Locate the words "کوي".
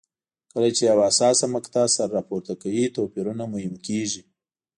2.61-2.85